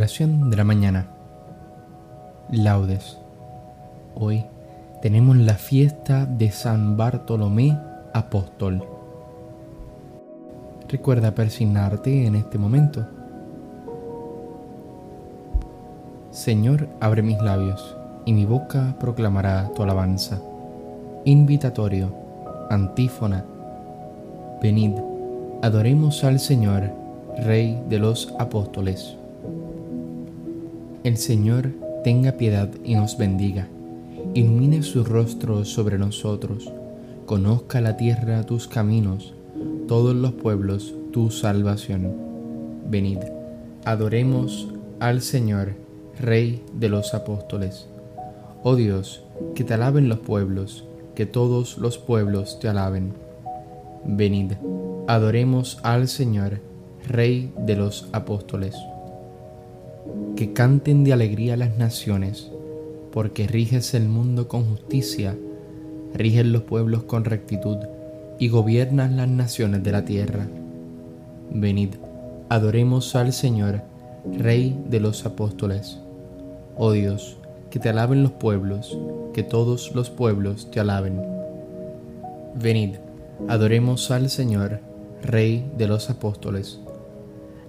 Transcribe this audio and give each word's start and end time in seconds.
Oración 0.00 0.48
de 0.48 0.56
la 0.56 0.64
mañana. 0.64 1.08
Laudes. 2.50 3.18
Hoy 4.14 4.46
tenemos 5.02 5.36
la 5.36 5.56
fiesta 5.56 6.24
de 6.24 6.50
San 6.50 6.96
Bartolomé 6.96 7.78
Apóstol. 8.14 8.82
Recuerda 10.88 11.34
persignarte 11.34 12.26
en 12.26 12.36
este 12.36 12.56
momento. 12.56 13.06
Señor, 16.30 16.88
abre 16.98 17.20
mis 17.20 17.38
labios, 17.42 17.94
y 18.24 18.32
mi 18.32 18.46
boca 18.46 18.96
proclamará 18.98 19.70
tu 19.74 19.82
alabanza. 19.82 20.40
Invitatorio, 21.26 22.10
antífona. 22.70 23.44
Venid, 24.62 24.92
adoremos 25.60 26.24
al 26.24 26.40
Señor, 26.40 26.90
Rey 27.36 27.84
de 27.90 27.98
los 27.98 28.34
apóstoles. 28.38 29.19
El 31.02 31.16
Señor 31.16 31.70
tenga 32.04 32.32
piedad 32.32 32.68
y 32.84 32.94
nos 32.94 33.16
bendiga, 33.16 33.68
ilumine 34.34 34.82
su 34.82 35.02
rostro 35.02 35.64
sobre 35.64 35.96
nosotros, 35.96 36.70
conozca 37.24 37.80
la 37.80 37.96
tierra 37.96 38.44
tus 38.44 38.68
caminos, 38.68 39.32
todos 39.88 40.14
los 40.14 40.32
pueblos 40.34 40.94
tu 41.10 41.30
salvación. 41.30 42.12
Venid, 42.90 43.16
adoremos 43.86 44.68
al 44.98 45.22
Señor, 45.22 45.72
Rey 46.20 46.62
de 46.74 46.90
los 46.90 47.14
apóstoles. 47.14 47.88
Oh 48.62 48.76
Dios, 48.76 49.22
que 49.54 49.64
te 49.64 49.72
alaben 49.72 50.10
los 50.10 50.18
pueblos, 50.18 50.84
que 51.14 51.24
todos 51.24 51.78
los 51.78 51.96
pueblos 51.96 52.60
te 52.60 52.68
alaben. 52.68 53.14
Venid, 54.04 54.52
adoremos 55.08 55.78
al 55.82 56.08
Señor, 56.08 56.60
Rey 57.08 57.54
de 57.56 57.76
los 57.76 58.10
apóstoles 58.12 58.76
que 60.36 60.52
canten 60.52 61.04
de 61.04 61.12
alegría 61.12 61.56
las 61.56 61.76
naciones, 61.76 62.50
porque 63.12 63.46
riges 63.46 63.94
el 63.94 64.08
mundo 64.08 64.48
con 64.48 64.64
justicia, 64.64 65.36
riges 66.14 66.46
los 66.46 66.62
pueblos 66.62 67.02
con 67.02 67.24
rectitud 67.24 67.76
y 68.38 68.48
gobiernas 68.48 69.12
las 69.12 69.28
naciones 69.28 69.82
de 69.82 69.92
la 69.92 70.04
tierra. 70.04 70.46
Venid, 71.50 71.90
adoremos 72.48 73.14
al 73.16 73.32
Señor, 73.32 73.82
Rey 74.38 74.78
de 74.88 75.00
los 75.00 75.26
apóstoles. 75.26 75.98
Oh 76.76 76.92
Dios, 76.92 77.36
que 77.70 77.78
te 77.78 77.88
alaben 77.88 78.22
los 78.22 78.32
pueblos, 78.32 78.98
que 79.34 79.42
todos 79.42 79.94
los 79.94 80.10
pueblos 80.10 80.70
te 80.70 80.80
alaben. 80.80 81.20
Venid, 82.54 82.96
adoremos 83.48 84.10
al 84.10 84.30
Señor, 84.30 84.80
Rey 85.22 85.70
de 85.76 85.86
los 85.86 86.08
apóstoles. 86.08 86.80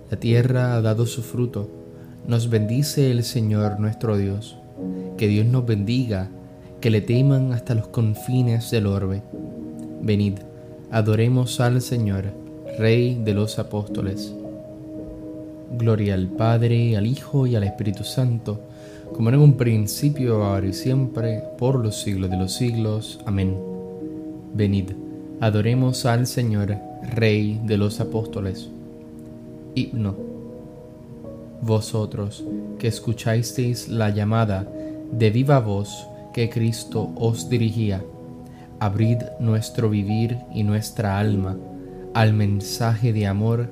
La 0.10 0.18
tierra 0.18 0.76
ha 0.76 0.82
dado 0.82 1.06
su 1.06 1.22
fruto 1.22 1.81
nos 2.28 2.50
bendice 2.50 3.12
el 3.12 3.24
Señor 3.24 3.80
nuestro 3.80 4.18
Dios. 4.18 4.58
Que 5.18 5.28
Dios 5.28 5.46
nos 5.46 5.66
bendiga, 5.66 6.30
que 6.80 6.90
le 6.90 7.02
teman 7.02 7.54
hasta 7.54 7.76
los 7.76 7.88
confines 7.88 8.72
del 8.72 8.88
orbe. 8.88 9.22
Venid, 10.02 10.36
adoremos 10.92 11.60
al 11.60 11.82
Señor, 11.82 12.26
Rey 12.78 13.22
de 13.24 13.34
los 13.34 13.60
apóstoles. 13.60 14.34
Gloria 15.78 16.16
al 16.16 16.28
Padre, 16.28 16.98
al 16.98 17.08
Hijo 17.08 17.48
y 17.48 17.56
al 17.56 17.64
Espíritu 17.64 18.04
Santo, 18.04 18.62
como 19.14 19.30
en 19.30 19.36
un 19.36 19.54
principio, 19.54 20.44
ahora 20.44 20.68
y 20.68 20.74
siempre, 20.74 21.44
por 21.58 21.76
los 21.76 22.02
siglos 22.02 22.30
de 22.30 22.38
los 22.38 22.54
siglos. 22.54 23.20
Amén. 23.26 23.58
Venid, 24.54 24.92
adoremos 25.40 26.06
al 26.06 26.28
Señor, 26.28 26.78
Rey 27.16 27.60
de 27.66 27.78
los 27.78 28.00
apóstoles. 28.00 28.70
Himno 29.76 30.31
vosotros 31.62 32.44
que 32.80 32.88
escuchasteis 32.88 33.88
la 33.88 34.10
llamada 34.10 34.68
de 35.12 35.30
viva 35.30 35.60
voz 35.60 36.08
que 36.34 36.50
Cristo 36.50 37.12
os 37.16 37.50
dirigía, 37.50 38.04
abrid 38.80 39.18
nuestro 39.40 39.90
vivir 39.90 40.38
y 40.54 40.64
nuestra 40.64 41.20
alma 41.20 41.58
al 42.14 42.34
mensaje 42.34 43.14
de 43.14 43.28
amor 43.28 43.70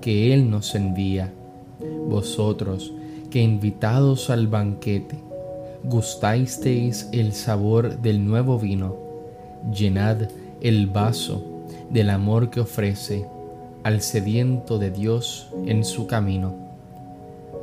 que 0.00 0.32
Él 0.32 0.50
nos 0.50 0.74
envía. 0.74 1.32
Vosotros 2.08 2.92
que 3.30 3.42
invitados 3.42 4.30
al 4.30 4.46
banquete, 4.46 5.16
gustasteis 5.82 7.08
el 7.12 7.32
sabor 7.32 8.00
del 8.00 8.24
nuevo 8.24 8.58
vino, 8.58 8.96
llenad 9.72 10.28
el 10.60 10.86
vaso 10.86 11.64
del 11.90 12.10
amor 12.10 12.50
que 12.50 12.60
ofrece 12.60 13.26
al 13.82 14.00
sediento 14.00 14.78
de 14.78 14.90
Dios 14.90 15.48
en 15.66 15.84
su 15.84 16.06
camino 16.06 16.71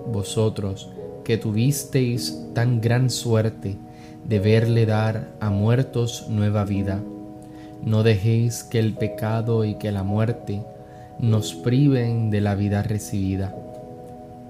vosotros 0.07 0.89
que 1.23 1.37
tuvisteis 1.37 2.35
tan 2.53 2.81
gran 2.81 3.09
suerte 3.09 3.77
de 4.27 4.39
verle 4.39 4.85
dar 4.85 5.29
a 5.39 5.49
muertos 5.49 6.25
nueva 6.29 6.65
vida, 6.65 7.01
no 7.83 8.03
dejéis 8.03 8.63
que 8.63 8.79
el 8.79 8.93
pecado 8.93 9.63
y 9.63 9.75
que 9.75 9.91
la 9.91 10.03
muerte 10.03 10.63
nos 11.19 11.53
priven 11.53 12.29
de 12.29 12.41
la 12.41 12.55
vida 12.55 12.81
recibida. 12.83 13.55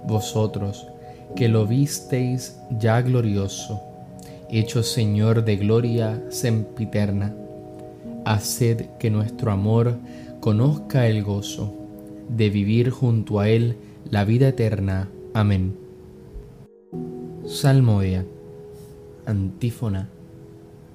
Vosotros 0.05 0.87
que 1.35 1.47
lo 1.47 1.67
visteis 1.67 2.59
ya 2.79 3.01
glorioso, 3.01 3.81
hecho 4.49 4.81
Señor 4.81 5.45
de 5.45 5.57
gloria 5.57 6.21
sempiterna, 6.29 7.35
haced 8.25 8.85
que 8.99 9.09
nuestro 9.09 9.51
amor 9.51 9.97
conozca 10.39 11.07
el 11.07 11.23
gozo 11.23 11.73
de 12.29 12.49
vivir 12.49 12.89
junto 12.89 13.39
a 13.39 13.49
Él 13.49 13.77
la 14.09 14.23
vida 14.23 14.49
eterna 14.49 15.09
Amén. 15.33 15.77
Salmodia. 17.45 18.25
Antífona. 19.27 20.09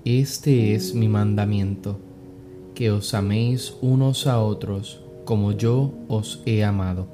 Este 0.04 0.74
es 0.74 0.92
mi 0.92 1.08
mandamiento, 1.08 1.98
que 2.74 2.90
os 2.90 3.14
améis 3.14 3.76
unos 3.80 4.26
a 4.26 4.40
otros 4.40 5.04
como 5.24 5.52
yo 5.52 5.92
os 6.08 6.42
he 6.46 6.64
amado. 6.64 7.06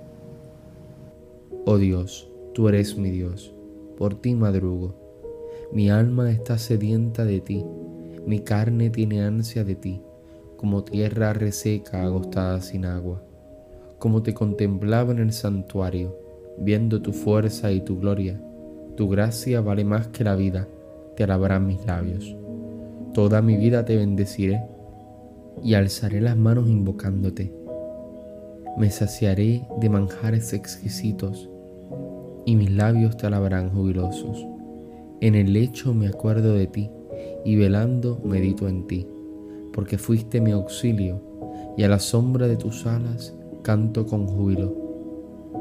Oh 1.67 1.77
Dios, 1.77 2.27
tú 2.55 2.69
eres 2.71 2.97
mi 2.97 3.11
Dios, 3.11 3.53
por 3.99 4.15
ti 4.15 4.35
madrugo. 4.35 4.95
Mi 5.73 5.91
alma 5.91 6.31
está 6.31 6.57
sedienta 6.57 7.27
de 7.27 7.41
ti, 7.43 7.67
mi 8.27 8.41
carne 8.41 8.89
tiene 8.89 9.23
ansia 9.23 9.63
de 9.63 9.75
ti, 9.75 10.01
como 10.57 10.85
tierra 10.85 11.35
reseca 11.35 12.03
agostada 12.03 12.63
sin 12.63 12.87
agua, 12.87 13.23
como 13.99 14.23
te 14.23 14.33
contemplaba 14.33 15.13
en 15.13 15.19
el 15.19 15.35
santuario 15.35 16.30
viendo 16.61 17.01
tu 17.01 17.13
fuerza 17.13 17.73
y 17.73 17.81
tu 17.81 17.99
gloria. 17.99 18.41
Tu 18.97 19.09
gracia 19.09 19.61
vale 19.61 19.85
más 19.85 20.09
que 20.09 20.25
la 20.25 20.37
vida, 20.37 20.69
te 21.17 21.25
alabarán 21.25 21.67
mis 21.67 21.85
labios. 21.87 22.37
Toda 23.15 23.43
mi 23.43 23.57
vida 23.57 23.85
te 23.85 23.97
bendeciré 23.97 24.63
y 25.63 25.75
alzaré 25.75 26.21
las 26.21 26.37
manos 26.37 26.69
invocándote. 26.69 27.53
Me 28.77 28.91
saciaré 28.91 29.67
de 29.81 29.89
manjares 29.89 30.53
exquisitos 30.53 31.49
y 32.45 32.57
mis 32.57 32.71
labios 32.71 33.17
te 33.17 33.27
alabarán 33.27 33.71
jubilosos. 33.71 34.47
En 35.21 35.35
el 35.35 35.53
lecho 35.53 35.93
me 35.93 36.07
acuerdo 36.07 36.55
de 36.55 36.67
ti 36.67 36.91
y 37.45 37.57
velando 37.57 38.21
medito 38.25 38.69
en 38.69 38.87
ti, 38.87 39.07
porque 39.73 39.99
fuiste 39.99 40.41
mi 40.41 40.53
auxilio 40.53 41.21
y 41.77 41.83
a 41.83 41.89
la 41.89 41.99
sombra 41.99 42.47
de 42.47 42.57
tus 42.57 42.87
alas 42.87 43.35
canto 43.63 44.07
con 44.07 44.27
júbilo 44.27 44.80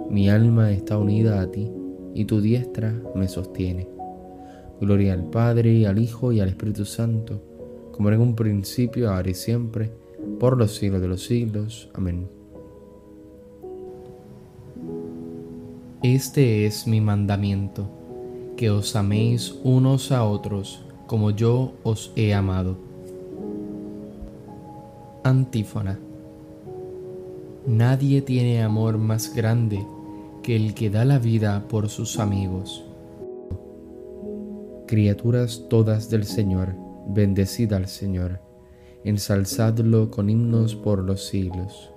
mi 0.10 0.30
alma 0.30 0.72
está 0.72 0.98
unida 0.98 1.42
a 1.42 1.50
ti 1.50 1.72
y 2.14 2.26
tu 2.26 2.42
diestra 2.42 2.94
me 3.16 3.28
sostiene. 3.28 3.88
Gloria 4.82 5.14
al 5.14 5.30
Padre, 5.30 5.86
al 5.88 6.00
Hijo 6.00 6.32
y 6.32 6.40
al 6.40 6.50
Espíritu 6.50 6.86
Santo, 6.86 7.42
como 7.92 8.10
en 8.10 8.22
un 8.22 8.36
principio, 8.36 9.12
ahora 9.12 9.30
y 9.30 9.34
siempre, 9.34 9.92
por 10.40 10.58
los 10.58 10.76
siglos 10.76 11.02
de 11.02 11.08
los 11.08 11.24
siglos. 11.24 11.90
Amén. 11.94 12.28
Este 16.02 16.66
es 16.66 16.88
mi 16.88 17.02
mandamiento, 17.02 17.90
que 18.56 18.70
os 18.70 18.96
améis 18.96 19.56
unos 19.64 20.12
a 20.12 20.24
otros 20.24 20.86
como 21.08 21.32
yo 21.32 21.74
os 21.84 22.14
he 22.16 22.34
amado. 22.34 22.78
Antífona. 25.24 26.00
Nadie 27.70 28.24
tiene 28.24 28.64
amor 28.64 28.98
más 28.98 29.36
grande 29.36 29.86
que 30.42 30.56
el 30.56 30.74
que 30.74 30.90
da 30.90 31.06
la 31.06 31.20
vida 31.20 31.68
por 31.68 31.88
sus 31.88 32.18
amigos. 32.18 32.84
Criaturas 34.88 35.68
todas 35.70 36.10
del 36.10 36.24
Señor, 36.24 36.76
bendecid 37.10 37.72
al 37.74 37.88
Señor, 37.88 38.42
ensalzadlo 39.04 40.10
con 40.10 40.32
himnos 40.32 40.76
por 40.76 41.04
los 41.04 41.28
siglos. 41.28 41.94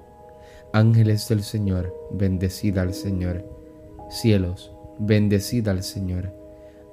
Ángeles 0.75 1.27
del 1.31 1.43
Señor, 1.43 1.91
bendecid 2.13 2.77
al 2.77 2.93
Señor. 2.93 3.43
Cielos, 4.11 4.73
bendecid 4.99 5.67
al 5.69 5.83
Señor. 5.83 6.37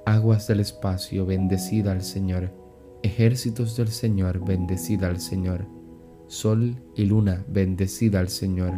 Aguas 0.06 0.46
del 0.46 0.60
espacio, 0.60 1.26
bendecid 1.26 1.86
al 1.86 2.00
Señor. 2.00 2.50
Ejércitos 3.02 3.76
del 3.76 3.88
Señor, 3.88 4.42
bendecid 4.42 5.04
al 5.04 5.20
Señor. 5.20 5.79
Sol 6.30 6.76
y 6.94 7.06
luna, 7.06 7.44
bendecid 7.48 8.14
al 8.14 8.28
Señor. 8.28 8.74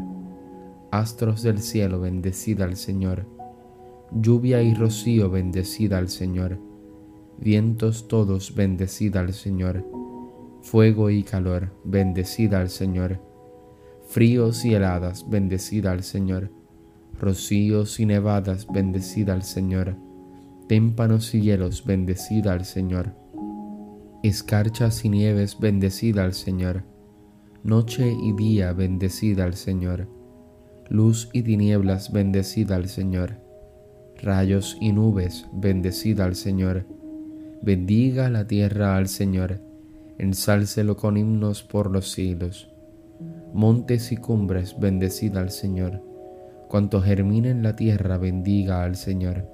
Astros 0.91 1.43
del 1.43 1.59
cielo, 1.59 2.01
bendecid 2.01 2.63
al 2.63 2.77
Señor. 2.77 3.27
lluvia 4.11 4.63
y 4.63 4.73
rocío 4.73 5.29
bendecida 5.29 5.99
al 5.99 6.09
Señor, 6.09 6.59
vientos 7.39 8.09
todos 8.09 8.55
bendecida 8.55 9.21
al 9.21 9.35
Señor, 9.35 9.87
fuego 10.63 11.11
y 11.11 11.25
calor 11.25 11.79
bendecida 11.85 12.59
al 12.59 12.71
Señor, 12.71 13.21
fríos 14.09 14.65
y 14.65 14.75
heladas 14.75 15.29
bendecida 15.29 15.93
al 15.93 16.05
Señor, 16.05 16.51
rocíos 17.21 18.01
y 18.01 18.07
nevadas 18.07 18.67
bendecida 18.73 19.35
al 19.35 19.43
Señor, 19.43 19.99
témpanos 20.69 21.35
y 21.35 21.43
hielos 21.43 21.85
bendecida 21.85 22.55
al 22.55 22.65
Señor, 22.65 23.15
escarchas 24.23 25.05
y 25.05 25.11
nieves 25.11 25.59
bendecida 25.61 26.25
al 26.25 26.33
Señor, 26.33 26.91
noche 27.65 28.13
y 28.21 28.33
día 28.33 28.73
bendecida 28.73 29.45
al 29.45 29.55
Señor, 29.55 30.09
luz 30.89 31.31
y 31.33 31.43
tinieblas 31.43 32.11
bendecida 32.11 32.75
al 32.75 32.89
Señor, 32.89 33.37
rayos 34.21 34.77
y 34.81 34.93
nubes, 34.93 35.47
bendecida 35.53 36.25
al 36.25 36.35
Señor. 36.35 36.87
Bendiga 37.63 38.29
la 38.31 38.49
tierra 38.49 38.97
al 38.97 39.07
Señor, 39.07 39.61
ensálcelo 40.19 40.97
con 40.97 41.17
himnos 41.17 41.63
por 41.63 41.89
los 41.91 42.11
siglos. 42.11 42.69
Montes 43.55 44.11
y 44.11 44.17
cumbres, 44.17 44.75
bendecida 44.81 45.41
al 45.41 45.51
Señor. 45.51 46.03
Cuanto 46.69 47.01
germina 47.01 47.51
en 47.51 47.63
la 47.63 47.77
tierra, 47.77 48.19
bendiga 48.19 48.83
al 48.83 48.97
Señor. 48.97 49.47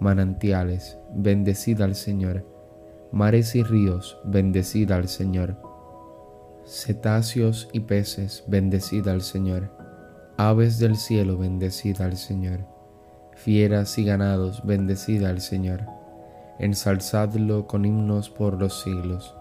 Manantiales, 0.00 0.98
bendecida 1.14 1.84
al 1.84 1.96
Señor. 1.96 2.46
Mares 3.12 3.54
y 3.54 3.62
ríos, 3.62 4.18
bendecida 4.24 4.96
al 4.96 5.08
Señor. 5.08 5.65
Cetáceos 6.66 7.68
y 7.72 7.80
peces, 7.80 8.44
bendecida 8.48 9.12
al 9.12 9.22
Señor. 9.22 9.72
Aves 10.36 10.78
del 10.78 10.96
cielo, 10.96 11.38
bendecida 11.38 12.04
al 12.04 12.16
Señor 12.16 12.76
fieras 13.36 13.98
y 13.98 14.04
ganados, 14.04 14.62
bendecida 14.64 15.28
al 15.28 15.40
Señor. 15.40 15.82
Ensalzadlo 16.58 17.66
con 17.66 17.84
himnos 17.84 18.30
por 18.30 18.58
los 18.58 18.82
siglos. 18.82 19.36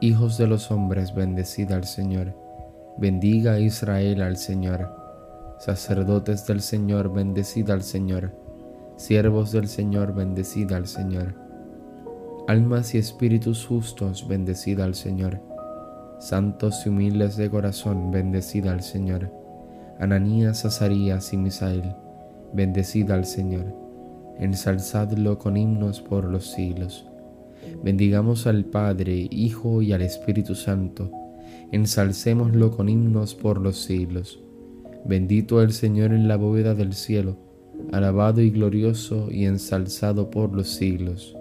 Hijos 0.00 0.38
de 0.38 0.46
los 0.46 0.70
hombres, 0.70 1.14
bendecida 1.14 1.76
al 1.76 1.84
Señor. 1.84 2.34
Bendiga 2.96 3.58
Israel 3.58 4.22
al 4.22 4.36
Señor. 4.36 4.88
Sacerdotes 5.58 6.46
del 6.46 6.60
Señor, 6.60 7.12
bendecida 7.12 7.74
al 7.74 7.82
Señor. 7.82 8.32
Siervos 8.96 9.52
del 9.52 9.68
Señor, 9.68 10.14
bendecida 10.14 10.76
al 10.76 10.86
Señor. 10.86 11.34
Almas 12.48 12.94
y 12.94 12.98
espíritus 12.98 13.66
justos, 13.66 14.28
bendecida 14.28 14.84
al 14.84 14.94
Señor. 14.94 15.42
Santos 16.18 16.82
y 16.84 16.88
humildes 16.88 17.36
de 17.36 17.50
corazón, 17.50 18.10
bendecida 18.10 18.72
al 18.72 18.82
Señor. 18.82 19.30
Ananías, 19.98 20.64
Azarías 20.64 21.32
y 21.32 21.36
Misael 21.36 21.94
Bendecid 22.52 23.10
al 23.10 23.26
Señor, 23.26 23.66
ensalzadlo 24.38 25.38
con 25.38 25.56
himnos 25.56 26.00
por 26.00 26.24
los 26.24 26.46
siglos. 26.46 27.06
Bendigamos 27.82 28.46
al 28.46 28.64
Padre, 28.64 29.28
Hijo 29.30 29.82
y 29.82 29.92
al 29.92 30.00
Espíritu 30.00 30.54
Santo, 30.54 31.10
ensalcémoslo 31.72 32.70
con 32.70 32.88
himnos 32.88 33.34
por 33.34 33.60
los 33.60 33.78
siglos. 33.82 34.40
Bendito 35.04 35.60
el 35.60 35.72
Señor 35.72 36.12
en 36.12 36.28
la 36.28 36.36
bóveda 36.36 36.74
del 36.74 36.94
cielo, 36.94 37.36
alabado 37.92 38.40
y 38.40 38.50
glorioso 38.50 39.28
y 39.30 39.44
ensalzado 39.44 40.30
por 40.30 40.54
los 40.54 40.68
siglos. 40.68 41.36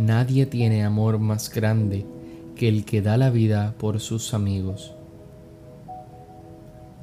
Nadie 0.00 0.46
tiene 0.46 0.82
amor 0.82 1.18
más 1.18 1.50
grande 1.50 2.06
que 2.56 2.68
el 2.68 2.86
que 2.86 3.02
da 3.02 3.18
la 3.18 3.28
vida 3.28 3.74
por 3.76 4.00
sus 4.00 4.32
amigos. 4.32 4.94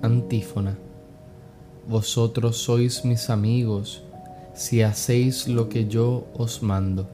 Antífona. 0.02 0.80
Vosotros 1.88 2.58
sois 2.58 3.06
mis 3.06 3.30
amigos 3.30 4.04
si 4.56 4.82
hacéis 4.82 5.48
lo 5.48 5.70
que 5.70 5.88
yo 5.88 6.26
os 6.34 6.64
mando. 6.64 7.08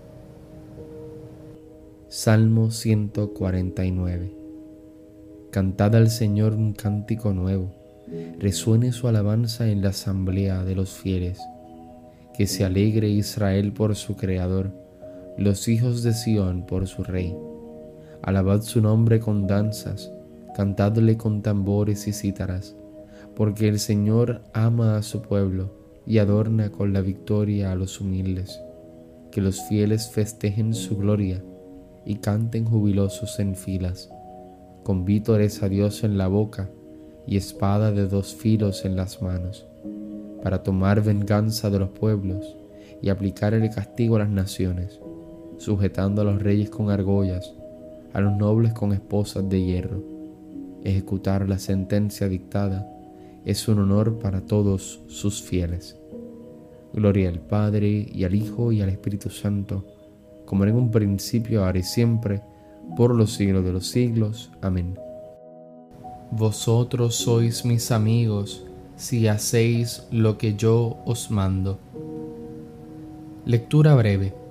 Salmo 2.07 2.71
149. 2.71 4.33
Cantad 5.51 5.97
al 5.97 6.09
Señor 6.09 6.53
un 6.53 6.71
cántico 6.71 7.33
nuevo, 7.33 7.73
resuene 8.39 8.93
su 8.93 9.09
alabanza 9.09 9.67
en 9.67 9.81
la 9.81 9.89
asamblea 9.89 10.63
de 10.63 10.75
los 10.75 10.91
fieles. 10.91 11.41
Que 12.37 12.47
se 12.47 12.63
alegre 12.63 13.09
Israel 13.09 13.73
por 13.73 13.97
su 13.97 14.15
Creador, 14.15 14.81
los 15.37 15.67
hijos 15.67 16.03
de 16.03 16.13
Sión 16.13 16.65
por 16.65 16.87
su 16.87 17.03
Rey. 17.03 17.35
Alabad 18.21 18.61
su 18.61 18.81
nombre 18.81 19.19
con 19.19 19.47
danzas 19.47 20.11
cantadle 20.53 21.17
con 21.17 21.41
tambores 21.41 22.07
y 22.07 22.13
cítaras, 22.13 22.75
porque 23.35 23.67
el 23.67 23.79
Señor 23.79 24.41
ama 24.53 24.97
a 24.97 25.01
su 25.01 25.21
pueblo 25.21 25.71
y 26.05 26.19
adorna 26.19 26.71
con 26.71 26.93
la 26.93 27.01
victoria 27.01 27.71
a 27.71 27.75
los 27.75 27.99
humildes. 27.99 28.61
Que 29.31 29.41
los 29.41 29.61
fieles 29.67 30.09
festejen 30.09 30.73
su 30.73 30.97
gloria 30.97 31.43
y 32.05 32.15
canten 32.15 32.65
jubilosos 32.65 33.39
en 33.39 33.55
filas, 33.55 34.09
con 34.83 35.05
vítores 35.05 35.63
a 35.63 35.69
Dios 35.69 36.03
en 36.03 36.17
la 36.17 36.27
boca 36.27 36.69
y 37.25 37.37
espada 37.37 37.91
de 37.91 38.07
dos 38.07 38.35
filos 38.35 38.85
en 38.85 38.95
las 38.95 39.21
manos, 39.21 39.65
para 40.43 40.61
tomar 40.61 41.01
venganza 41.01 41.69
de 41.69 41.79
los 41.79 41.89
pueblos 41.89 42.57
y 43.01 43.09
aplicar 43.09 43.53
el 43.53 43.69
castigo 43.71 44.17
a 44.17 44.19
las 44.19 44.29
naciones, 44.29 44.99
sujetando 45.57 46.21
a 46.21 46.25
los 46.25 46.41
reyes 46.41 46.69
con 46.69 46.89
argollas, 46.89 47.53
a 48.13 48.21
los 48.21 48.35
nobles 48.37 48.73
con 48.73 48.93
esposas 48.93 49.47
de 49.49 49.63
hierro 49.63 50.13
ejecutar 50.83 51.47
la 51.47 51.59
sentencia 51.59 52.27
dictada 52.27 52.89
es 53.45 53.67
un 53.67 53.79
honor 53.79 54.19
para 54.19 54.41
todos 54.41 55.01
sus 55.07 55.41
fieles. 55.41 55.97
Gloria 56.93 57.29
al 57.29 57.39
Padre 57.39 58.07
y 58.13 58.23
al 58.23 58.35
Hijo 58.35 58.71
y 58.71 58.81
al 58.81 58.89
Espíritu 58.89 59.29
Santo, 59.29 59.83
como 60.45 60.65
en 60.65 60.75
un 60.75 60.91
principio, 60.91 61.65
ahora 61.65 61.79
y 61.79 61.83
siempre, 61.83 62.41
por 62.95 63.15
los 63.15 63.33
siglos 63.33 63.63
de 63.65 63.73
los 63.73 63.87
siglos. 63.87 64.51
Amén. 64.61 64.97
Vosotros 66.31 67.15
sois 67.15 67.65
mis 67.65 67.91
amigos 67.91 68.65
si 68.95 69.27
hacéis 69.27 70.07
lo 70.11 70.37
que 70.37 70.55
yo 70.55 70.97
os 71.05 71.31
mando. 71.31 71.79
Lectura 73.45 73.95
breve. 73.95 74.42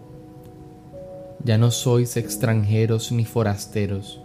Ya 1.44 1.58
no 1.58 1.70
sois 1.72 2.16
extranjeros 2.16 3.10
ni 3.10 3.24
forasteros, 3.24 4.20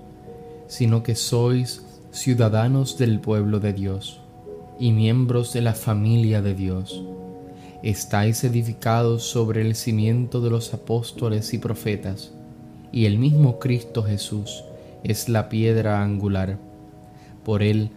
sino 0.67 1.01
que 1.01 1.15
sois 1.15 1.83
ciudadanos 2.11 2.97
del 2.97 3.19
pueblo 3.19 3.59
de 3.59 3.73
Dios 3.73 4.21
y 4.79 4.91
miembros 4.91 5.51
de 5.53 5.61
la 5.61 5.73
familia 5.73 6.43
de 6.43 6.53
Dios. 6.53 7.03
Estáis 7.81 8.43
edificados 8.43 9.23
sobre 9.23 9.61
el 9.61 9.75
cimiento 9.75 10.41
de 10.41 10.51
los 10.51 10.73
apóstoles 10.73 11.53
y 11.53 11.57
profetas, 11.57 12.31
y 12.91 13.05
el 13.05 13.17
mismo 13.17 13.57
Cristo 13.57 14.03
Jesús 14.03 14.63
es 15.03 15.27
la 15.27 15.49
piedra 15.49 16.03
angular. 16.03 16.57
Por 17.43 17.63
él 17.63 17.91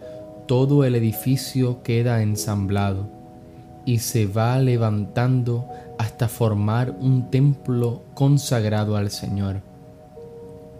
todo 0.47 0.83
el 0.83 0.95
edificio 0.95 1.83
queda 1.83 2.23
ensamblado 2.23 3.07
y 3.85 3.99
se 3.99 4.25
va 4.25 4.59
levantando 4.59 5.67
hasta 6.01 6.27
formar 6.27 6.97
un 6.99 7.29
templo 7.29 8.01
consagrado 8.15 8.97
al 8.97 9.11
Señor. 9.11 9.61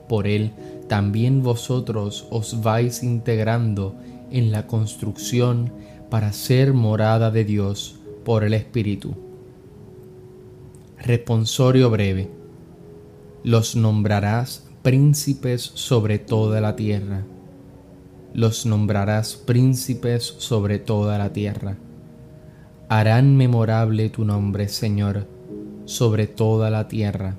Por 0.10 0.26
él 0.26 0.52
también 0.88 1.44
vosotros 1.44 2.26
os 2.32 2.64
vais 2.64 3.04
integrando 3.04 3.94
en 4.32 4.52
la 4.52 4.66
construcción 4.66 5.72
para 6.10 6.34
ser 6.34 6.74
morada 6.74 7.30
de 7.30 7.46
Dios 7.46 8.00
por 8.26 8.44
el 8.44 8.56
Espíritu. 8.56 9.14
Responsorio 10.98 11.92
breve. 11.92 12.32
Los 13.44 13.76
nombrarás 13.76 14.66
príncipes 14.82 15.62
sobre 15.76 16.18
toda 16.18 16.62
la 16.62 16.76
tierra. 16.76 17.28
Los 18.34 18.66
nombrarás 18.66 19.36
príncipes 19.36 20.24
sobre 20.40 20.80
toda 20.80 21.20
la 21.20 21.32
tierra. 21.32 21.78
Harán 22.94 23.38
memorable 23.38 24.10
tu 24.10 24.26
nombre, 24.26 24.68
Señor, 24.68 25.26
sobre 25.86 26.28
toda 26.28 26.70
la 26.70 26.90
tierra 26.90 27.38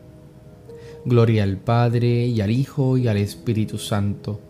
Gloria 1.05 1.43
al 1.43 1.57
Padre 1.57 2.27
y 2.27 2.41
al 2.41 2.53
Hijo 2.53 2.97
y 2.97 3.09
al 3.09 3.17
Espíritu 3.17 3.77
Santo. 3.77 4.41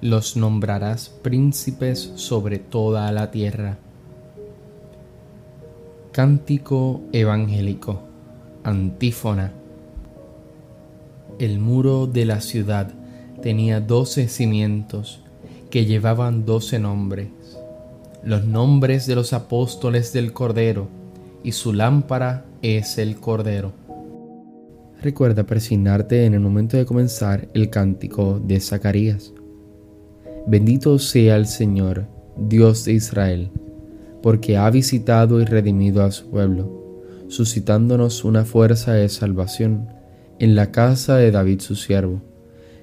Los 0.00 0.38
nombrarás 0.38 1.10
príncipes 1.10 2.12
sobre 2.14 2.58
toda 2.58 3.12
la 3.12 3.30
tierra. 3.30 3.78
Cántico 6.12 7.02
Evangélico. 7.12 8.00
Antífona. 8.62 9.52
El 11.38 11.58
muro 11.58 12.06
de 12.06 12.24
la 12.24 12.40
ciudad 12.40 12.90
tenía 13.42 13.80
doce 13.80 14.28
cimientos 14.28 15.20
que 15.68 15.84
llevaban 15.84 16.46
doce 16.46 16.78
nombres, 16.78 17.28
los 18.24 18.44
nombres 18.44 19.06
de 19.06 19.14
los 19.14 19.32
apóstoles 19.32 20.12
del 20.12 20.32
Cordero, 20.32 20.88
y 21.42 21.52
su 21.52 21.72
lámpara 21.72 22.46
es 22.62 22.98
el 22.98 23.16
Cordero 23.16 23.84
recuerda 25.04 25.44
persignarte 25.44 26.24
en 26.24 26.32
el 26.32 26.40
momento 26.40 26.78
de 26.78 26.86
comenzar 26.86 27.48
el 27.52 27.68
cántico 27.68 28.40
de 28.42 28.58
Zacarías. 28.58 29.34
Bendito 30.46 30.98
sea 30.98 31.36
el 31.36 31.46
Señor, 31.46 32.06
Dios 32.38 32.86
de 32.86 32.94
Israel, 32.94 33.50
porque 34.22 34.56
ha 34.56 34.68
visitado 34.70 35.42
y 35.42 35.44
redimido 35.44 36.02
a 36.02 36.10
su 36.10 36.30
pueblo, 36.30 37.02
suscitándonos 37.28 38.24
una 38.24 38.46
fuerza 38.46 38.94
de 38.94 39.10
salvación 39.10 39.88
en 40.38 40.54
la 40.54 40.72
casa 40.72 41.16
de 41.16 41.30
David 41.30 41.60
su 41.60 41.76
siervo, 41.76 42.22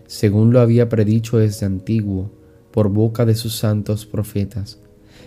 según 0.06 0.54
lo 0.54 0.62
había 0.62 0.90
predicho 0.90 1.40
desde 1.40 1.66
antiguo 1.66 2.32
por 2.72 2.90
boca 2.90 3.26
de 3.26 3.34
sus 3.34 3.56
santos 3.56 4.06
profetas. 4.06 4.80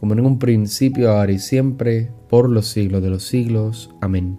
como 0.00 0.12
en 0.12 0.26
un 0.26 0.38
principio, 0.38 1.10
ahora 1.10 1.32
y 1.32 1.38
siempre, 1.38 2.10
por 2.28 2.48
los 2.48 2.66
siglos 2.66 3.02
de 3.02 3.10
los 3.10 3.24
siglos. 3.24 3.90
Amén. 4.00 4.38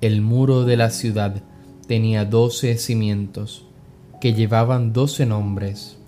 El 0.00 0.20
muro 0.20 0.64
de 0.64 0.76
la 0.76 0.90
ciudad 0.90 1.42
tenía 1.86 2.24
doce 2.24 2.76
cimientos 2.76 3.66
que 4.20 4.32
llevaban 4.32 4.92
doce 4.92 5.26
nombres, 5.26 5.98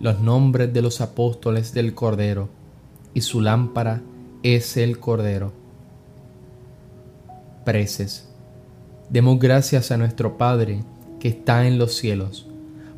los 0.00 0.20
nombres 0.20 0.72
de 0.72 0.82
los 0.82 1.00
apóstoles 1.00 1.72
del 1.72 1.94
Cordero, 1.94 2.48
y 3.14 3.22
su 3.22 3.40
lámpara 3.40 4.02
es 4.42 4.76
el 4.76 4.98
Cordero. 4.98 5.52
Preces. 7.64 8.28
Demos 9.10 9.38
gracias 9.38 9.90
a 9.90 9.96
nuestro 9.96 10.36
Padre 10.38 10.82
que 11.20 11.28
está 11.28 11.66
en 11.66 11.78
los 11.78 11.94
cielos, 11.94 12.46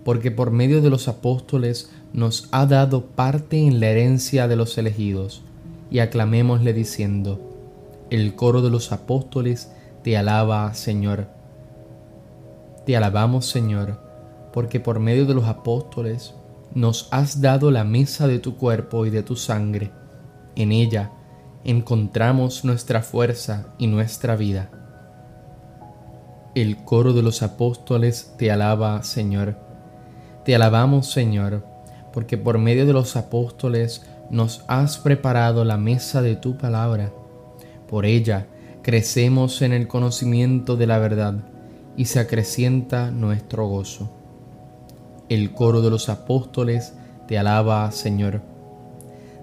porque 0.04 0.30
por 0.30 0.50
medio 0.50 0.80
de 0.80 0.90
los 0.90 1.08
apóstoles 1.08 1.90
nos 2.14 2.48
ha 2.52 2.64
dado 2.64 3.04
parte 3.04 3.58
en 3.58 3.78
la 3.78 3.88
herencia 3.88 4.48
de 4.48 4.56
los 4.56 4.78
elegidos, 4.78 5.42
y 5.90 5.98
aclamémosle 5.98 6.72
diciendo, 6.72 7.38
el 8.08 8.34
coro 8.34 8.62
de 8.62 8.70
los 8.70 8.92
apóstoles 8.92 9.70
te 10.02 10.16
alaba, 10.16 10.72
Señor. 10.72 11.28
Te 12.86 12.96
alabamos, 12.96 13.44
Señor 13.44 14.04
porque 14.54 14.78
por 14.78 15.00
medio 15.00 15.26
de 15.26 15.34
los 15.34 15.46
apóstoles 15.46 16.32
nos 16.76 17.08
has 17.10 17.40
dado 17.40 17.72
la 17.72 17.82
mesa 17.82 18.28
de 18.28 18.38
tu 18.38 18.56
cuerpo 18.56 19.04
y 19.04 19.10
de 19.10 19.24
tu 19.24 19.34
sangre. 19.34 19.90
En 20.54 20.70
ella 20.70 21.10
encontramos 21.64 22.64
nuestra 22.64 23.02
fuerza 23.02 23.74
y 23.78 23.88
nuestra 23.88 24.36
vida. 24.36 24.70
El 26.54 26.84
coro 26.84 27.12
de 27.14 27.22
los 27.22 27.42
apóstoles 27.42 28.32
te 28.38 28.52
alaba, 28.52 29.02
Señor. 29.02 29.58
Te 30.44 30.54
alabamos, 30.54 31.10
Señor, 31.10 31.66
porque 32.14 32.38
por 32.38 32.58
medio 32.58 32.86
de 32.86 32.92
los 32.92 33.16
apóstoles 33.16 34.02
nos 34.30 34.64
has 34.68 34.98
preparado 34.98 35.64
la 35.64 35.76
mesa 35.76 36.22
de 36.22 36.36
tu 36.36 36.56
palabra. 36.56 37.12
Por 37.90 38.06
ella 38.06 38.46
crecemos 38.82 39.62
en 39.62 39.72
el 39.72 39.88
conocimiento 39.88 40.76
de 40.76 40.86
la 40.86 41.00
verdad 41.00 41.34
y 41.96 42.04
se 42.04 42.20
acrecienta 42.20 43.10
nuestro 43.10 43.66
gozo. 43.66 44.12
El 45.28 45.54
coro 45.54 45.82
de 45.82 45.90
los 45.90 46.08
apóstoles 46.08 46.92
te 47.26 47.36
alaba, 47.36 47.90
Señor. 47.90 48.42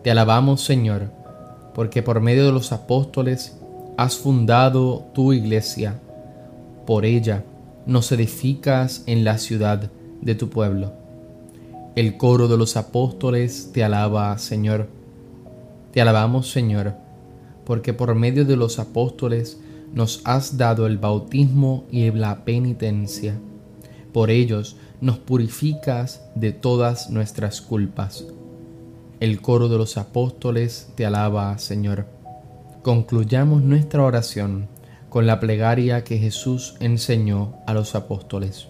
Te 0.01 0.09
alabamos, 0.09 0.61
Señor, 0.61 1.11
porque 1.73 2.01
por 2.01 2.21
medio 2.21 2.45
de 2.45 2.53
los 2.53 2.71
apóstoles 2.71 3.59
has 3.97 4.15
fundado 4.15 5.09
tu 5.13 5.33
iglesia. 5.33 5.95
Por 6.85 7.03
ella 7.03 7.43
nos 7.85 8.13
edificas 8.13 9.03
en 9.07 9.25
la 9.25 9.39
ciudad 9.39 9.91
de 10.21 10.35
tu 10.35 10.49
pueblo. 10.49 11.00
El 11.93 12.15
coro 12.15 12.47
de 12.47 12.57
los 12.57 12.77
apóstoles 12.77 13.71
te 13.73 13.83
alaba, 13.83 14.37
Señor. 14.37 14.87
Te 15.91 15.99
alabamos, 15.99 16.49
Señor, 16.49 16.93
porque 17.65 17.93
por 17.93 18.15
medio 18.15 18.45
de 18.45 18.55
los 18.55 18.79
apóstoles 18.79 19.59
nos 19.93 20.21
has 20.23 20.57
dado 20.57 20.87
el 20.87 20.97
bautismo 20.97 21.83
y 21.91 22.09
la 22.11 22.45
penitencia. 22.45 23.37
Por 24.13 24.29
ellos 24.29 24.77
nos 25.01 25.19
purificas 25.19 26.21
de 26.33 26.53
todas 26.53 27.09
nuestras 27.09 27.59
culpas. 27.59 28.25
El 29.19 29.41
coro 29.41 29.67
de 29.67 29.77
los 29.77 29.97
apóstoles 29.97 30.93
te 30.95 31.05
alaba, 31.05 31.57
Señor. 31.57 32.05
Concluyamos 32.83 33.63
nuestra 33.63 34.03
oración 34.03 34.69
con 35.09 35.27
la 35.27 35.41
plegaria 35.41 36.05
que 36.05 36.17
Jesús 36.19 36.75
enseñó 36.79 37.55
a 37.67 37.73
los 37.73 37.95
apóstoles. 37.95 38.69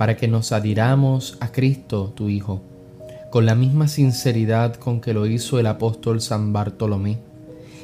para 0.00 0.16
que 0.16 0.28
nos 0.28 0.50
adhiramos 0.52 1.36
a 1.40 1.52
Cristo, 1.52 2.14
tu 2.16 2.30
Hijo, 2.30 2.62
con 3.30 3.44
la 3.44 3.54
misma 3.54 3.86
sinceridad 3.86 4.76
con 4.76 5.02
que 5.02 5.12
lo 5.12 5.26
hizo 5.26 5.58
el 5.58 5.66
apóstol 5.66 6.22
San 6.22 6.54
Bartolomé, 6.54 7.18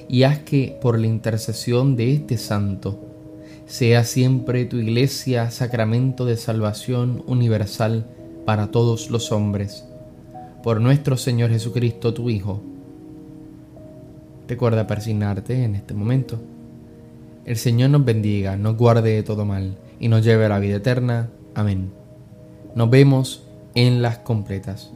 y 0.08 0.22
haz 0.22 0.38
que, 0.38 0.78
por 0.80 0.98
la 0.98 1.08
intercesión 1.08 1.94
de 1.94 2.14
este 2.14 2.38
santo, 2.38 2.98
sea 3.66 4.02
siempre 4.02 4.64
tu 4.64 4.78
iglesia 4.78 5.50
sacramento 5.50 6.24
de 6.24 6.38
salvación 6.38 7.22
universal 7.26 8.06
para 8.46 8.70
todos 8.70 9.10
los 9.10 9.30
hombres. 9.30 9.84
Por 10.62 10.80
nuestro 10.80 11.18
Señor 11.18 11.50
Jesucristo, 11.50 12.14
tu 12.14 12.30
Hijo. 12.30 12.62
Recuerda 14.48 14.86
persignarte 14.86 15.64
en 15.64 15.74
este 15.74 15.92
momento. 15.92 16.40
El 17.44 17.58
Señor 17.58 17.90
nos 17.90 18.06
bendiga, 18.06 18.56
nos 18.56 18.74
guarde 18.78 19.16
de 19.16 19.22
todo 19.22 19.44
mal 19.44 19.76
y 20.00 20.08
nos 20.08 20.24
lleve 20.24 20.46
a 20.46 20.48
la 20.48 20.58
vida 20.60 20.76
eterna. 20.76 21.28
Amén. 21.54 22.05
Nos 22.76 22.90
vemos 22.90 23.42
en 23.74 24.02
las 24.02 24.18
completas. 24.18 24.90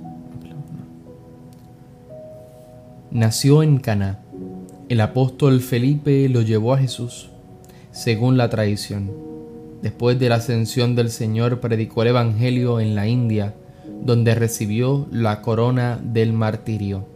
Nació 3.11 3.63
en 3.63 3.79
Cana. 3.79 4.19
El 4.91 5.01
apóstol 5.01 5.63
Felipe 5.63 6.29
lo 6.29 6.43
llevó 6.43 6.75
a 6.75 6.79
Jesús 6.79 7.31
según 7.91 8.37
la 8.37 8.51
tradición. 8.51 9.11
Después 9.81 10.19
de 10.19 10.29
la 10.29 10.35
ascensión 10.35 10.95
del 10.95 11.09
Señor 11.09 11.61
predicó 11.61 12.03
el 12.03 12.09
Evangelio 12.09 12.81
en 12.81 12.95
la 12.95 13.07
India, 13.07 13.55
donde 14.05 14.35
recibió 14.35 15.07
la 15.11 15.41
corona 15.41 15.99
del 16.03 16.35
martirio. 16.35 17.07